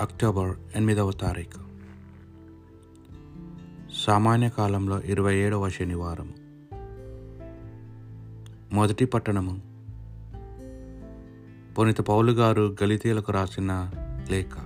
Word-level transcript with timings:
October 0.00 0.56
ఎనిమిదవ 0.76 1.10
తారీఖు. 1.10 1.60
సామాన్య 4.06 4.48
కాలంలో 4.48 5.00
ఇరవై 5.00 5.36
ఏడవ 5.36 5.68
శనివారం. 5.68 6.34
మొదటి 8.72 9.04
పట్టణము. 9.04 9.62
పునిత 11.78 12.00
పౌలు 12.00 12.32
గారు 12.32 12.76
గలితీలకు 12.82 13.32
రాసిన 13.32 13.90
లేఖ. 14.30 14.58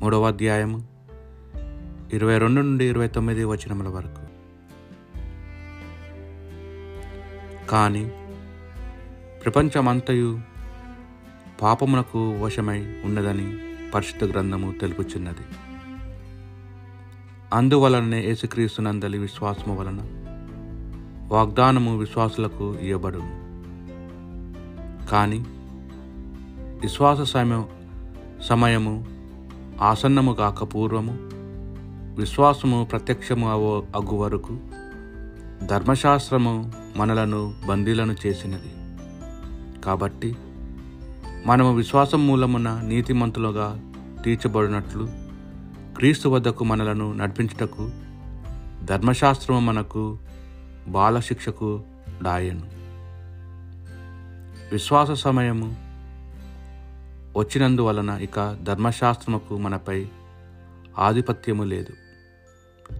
మూడవ 0.00 0.26
అధ్యాయము 0.26 0.86
ఇరవై 2.12 2.38
రెండు 2.38 2.60
నుండి 2.60 2.84
ఇరవై 2.84 3.08
తొమ్మిది 3.08 3.44
వచనముల 3.44 3.88
వరకు. 3.88 4.22
కానీ 7.66 8.12
ప్రపంచమంతయు 9.44 10.40
పాపమునకు 11.62 12.38
వశమై 12.38 13.02
ఉన్నదని 13.04 13.67
పరిశుద్ధ 13.94 14.32
గ్రంథము 14.32 14.72
తెలుపుచున్నది. 14.72 15.44
అందువలననే 17.52 18.20
యేసుక్రీస్తునందలి 18.20 19.18
విశ్వాసము 19.18 19.76
వలన 19.76 20.00
వాగ్దానము 21.28 21.98
విశ్వాసులకు 21.98 22.74
ఇవ్వబడును 22.74 23.48
కానీ 25.06 25.44
విశ్వాస 26.80 27.20
సమయం 27.20 27.66
సమయము 28.42 29.06
ఆసన్నము 29.80 30.32
కాక 30.32 30.74
పూర్వము 30.74 31.18
విశ్వాసము 32.20 32.88
ప్రత్యక్షము 32.90 33.50
అవో 33.50 33.84
అగు 33.96 34.16
వరకు 34.16 34.58
ధర్మశాస్త్రము 35.66 36.72
మనలను 36.96 37.54
బందీలను 37.68 38.16
చేసినది. 38.26 38.72
కాబట్టి 39.80 40.36
మనము 41.46 41.74
విశ్వాసం 41.74 42.26
మూలమున 42.26 42.80
నీతిమంతులుగా 42.80 43.87
తీర్చబడినట్లు 44.24 45.08
క్రీస్తు 45.96 46.28
వద్దకు 46.28 46.64
మనలను 46.64 47.12
నడిపించుటకు 47.12 47.90
ధర్మశాస్త్రము 48.84 49.60
మనకు 49.60 50.18
బాలశిక్షకు 50.88 51.82
డాయను 52.22 52.78
విశ్వాస 54.72 55.10
సమయము 55.10 55.76
వచ్చినందువలన 57.38 58.10
ఇక 58.10 58.58
ధర్మశాస్త్రముకు 58.62 59.58
మనపై 59.58 60.06
ఆధిపత్యము 60.98 61.64
లేదు. 61.64 61.92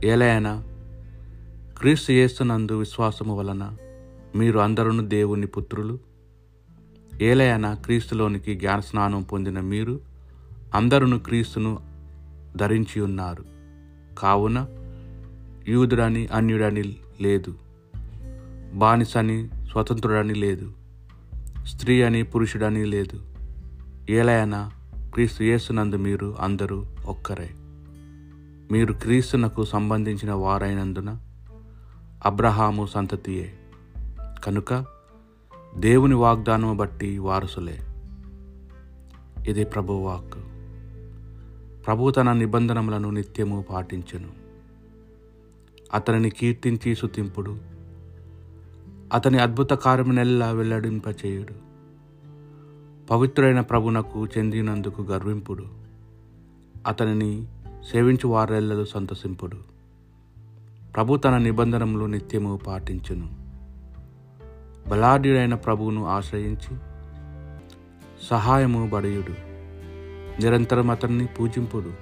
ఏలైనా 0.04 0.64
క్రీస్తు 1.78 2.12
చేస్తున్నందు 2.12 2.78
విశ్వాసము 2.78 3.36
వలన 3.36 3.76
మీరు 4.36 4.58
అందరూ 4.58 5.00
దేవుని 5.00 5.46
పుత్రులు. 5.46 5.98
ఏలైనా 7.22 7.74
క్రీస్తులోనికి 7.74 8.54
జ్ఞానస్నానం 8.54 9.22
పొందిన 9.22 9.60
మీరు 9.60 10.00
అందరును 10.74 11.18
క్రీస్తును 11.18 11.78
ధరించి 12.56 13.00
ఉన్నారు. 13.00 13.44
కావున 14.18 14.66
యూదుడని 15.68 16.26
అన్యుడని 16.26 16.96
లేదు. 17.20 17.54
బానిసని 18.74 19.48
స్వతంత్రుడని 19.70 20.34
లేదు. 20.34 20.72
స్త్రీ 21.66 22.02
అని 22.02 22.22
పురుషుడని 22.22 22.86
లేదు. 22.86 23.26
ఏలైనా 24.10 24.70
క్రీస్తు 25.14 25.42
యేసునందు 25.42 25.96
మీరు 25.96 26.36
అందరూ 26.40 26.86
ఒక్కరే. 27.06 27.50
మీరు 28.72 28.92
క్రీస్తునకు 28.92 29.64
సంబంధించిన 29.64 30.32
వారైనందున 30.32 31.18
అబ్రహాము 32.26 32.86
సంతతియే. 32.86 33.52
కనుక 34.44 34.84
దేవుని 35.76 36.14
వాగ్దానము 36.14 36.74
బట్టి 36.74 37.18
వారసులే. 37.18 37.78
ఇది 39.48 39.64
ప్రభు 39.64 39.92
ప్రభు 41.86 42.10
తన 42.10 42.32
నిబంధనములను 42.32 43.10
నిత్యము 43.10 43.64
పాటించెను. 43.70 44.28
అతనిని 45.94 46.30
కీర్తించి 46.30 46.94
సుతింపుడు 46.94 47.56
అతని 49.12 49.38
అద్భుత 49.38 49.70
కార్యమునెల్లా 49.70 50.50
వెల్లడింపచేయుడు. 50.50 51.68
పవిత్రుడైన 53.06 53.60
ప్రభునకు 53.60 54.26
చెందినందుకు 54.26 55.02
గర్వింపుడు. 55.02 55.64
అతనిని 56.86 57.46
సేవించు 57.92 58.28
వారెల్లలు 58.28 58.84
సంతసింపుడు. 58.84 59.56
ప్రభు 60.94 61.16
తన 61.16 61.36
నిబంధనములు 61.36 62.04
నిత్యము 62.04 62.60
పాటించును. 62.66 63.30
బలాఢ్యుడైన 64.90 65.54
ప్రభువును 65.54 66.06
ఆశ్రయించి 66.06 66.78
సహాయము 68.30 68.88
బడయుడు. 68.88 69.47
నిరంతరం 70.40 70.90
అతన్ని 70.90 71.26
పూజింపుడు. 71.26 71.92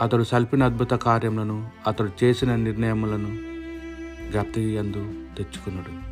అతడు 0.00 0.22
సల్పిన 0.22 0.62
అద్భుత 0.62 0.90
కార్యములను 0.90 1.68
అతడు 1.86 2.24
చేసిన 2.24 2.56
నిర్ణయములను 2.56 3.30
జ్ఞప్తి 4.32 4.78
అందు 4.78 5.12
తెచ్చుకున్నాడు 5.36 6.10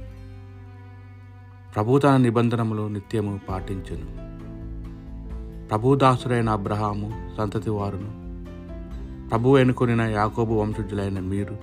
ప్రభు 1.74 1.98
తన 1.98 2.16
నిబంధనములు 2.16 2.88
నిత్యము 2.88 3.40
పాటించను. 3.48 4.28
ప్రభుదాసుడైన 5.68 6.48
అబ్రహాము 6.48 7.30
సంతతి 7.38 7.70
వారును. 7.70 8.28
ప్రభు 9.28 9.58
ఎన్నుకొనిన 9.58 10.00
యాకోబు 10.00 10.54
వంశజులైన 10.54 11.20
మీరు 11.20 11.56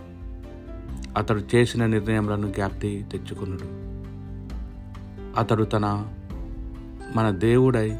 అతడు 1.18 1.42
చేసిన 1.56 1.86
నిర్ణయములను 1.86 2.52
జ్ఞప్తి 2.52 3.06
తెచ్చుకున్నాడు 3.12 3.70
అతడు 5.40 5.64
తన 5.64 6.06
మన 7.16 7.30
దేవుడై 7.30 7.98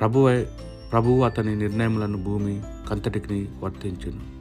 ప్రభువై 0.00 0.44
ప్రభువు 0.92 1.22
అతని 1.22 1.56
నిర్ణయములను 1.56 2.24
భూమి 2.24 2.62
కంతటికి 2.90 3.48
వర్తించును. 3.60 4.38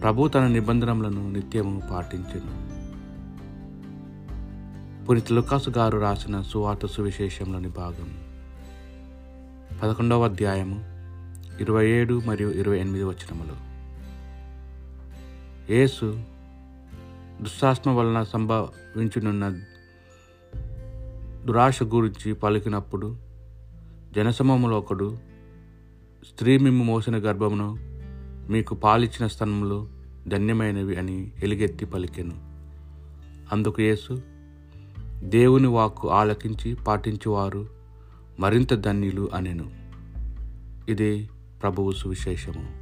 ప్రభు 0.00 0.28
తన 0.28 0.46
నిబంధనలను 0.46 1.30
నిత్యము 1.30 1.82
పాటించును. 1.90 2.70
పురిత 5.06 5.32
లుకాసు 5.32 5.70
గారు 5.70 5.98
రాసిన 5.98 6.42
సువార్త 6.42 6.86
సువిశేషంలోని 6.86 7.68
భాగం. 7.68 8.18
పదకొండవ 9.82 10.24
అధ్యాయము 10.24 10.80
ఇరవై 11.62 11.90
ఏడు 11.90 12.22
మరియు 12.26 12.48
ఇరవై 12.48 12.78
ఎనిమిది 12.78 13.04
వచనములు. 13.04 13.70
యేసు 15.72 16.22
దుశ్శాసనం 17.42 17.96
వలన 17.96 18.22
సంభవించునున్న 18.22 19.48
దురాశ 21.46 21.82
గురించి 21.82 22.34
పలికినప్పుడు 22.34 23.29
జనసమములో 24.16 24.78
ఒకడు 24.78 25.18
స్త్రీ 26.28 26.58
మిమ్ము 26.58 26.84
మోసిన 26.84 27.16
గర్భమును 27.16 27.76
మీకు 28.52 28.74
పాలిచ్చిన 28.74 29.26
స్థనములు 29.26 29.88
ధన్యమైనవి 30.28 30.96
అని 30.96 31.30
ఎలుగెత్తి 31.42 31.86
పలికెను. 31.86 32.34
అందుకు 33.52 33.82
యేసు 33.82 34.22
దేవుని 35.22 35.66
వాక్కు 35.66 36.08
ఆలకించి 36.08 36.74
పాటించేవారు 36.74 37.68
మరింత 38.40 38.74
ధన్యులు 38.74 39.28
అనెను. 39.34 39.70
ఇది 40.88 41.28
ప్రభువు 41.62 41.92
సువిశేషము. 41.92 42.79